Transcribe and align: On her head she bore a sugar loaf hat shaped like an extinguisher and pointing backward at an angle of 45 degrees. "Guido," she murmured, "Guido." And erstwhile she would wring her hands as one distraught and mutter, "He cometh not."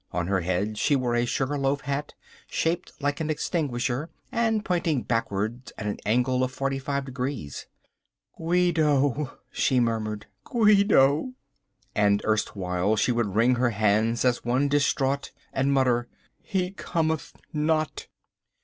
On 0.11 0.25
her 0.25 0.41
head 0.41 0.79
she 0.79 0.95
bore 0.95 1.13
a 1.15 1.27
sugar 1.27 1.59
loaf 1.59 1.81
hat 1.81 2.15
shaped 2.47 2.91
like 2.99 3.19
an 3.19 3.29
extinguisher 3.29 4.09
and 4.31 4.65
pointing 4.65 5.03
backward 5.03 5.71
at 5.77 5.85
an 5.85 5.99
angle 6.07 6.43
of 6.43 6.51
45 6.51 7.05
degrees. 7.05 7.67
"Guido," 8.35 9.37
she 9.51 9.79
murmured, 9.79 10.25
"Guido." 10.43 11.33
And 11.93 12.19
erstwhile 12.25 12.95
she 12.95 13.11
would 13.11 13.35
wring 13.35 13.53
her 13.57 13.69
hands 13.69 14.25
as 14.25 14.43
one 14.43 14.67
distraught 14.67 15.31
and 15.53 15.71
mutter, 15.71 16.09
"He 16.41 16.71
cometh 16.71 17.33
not." 17.53 18.07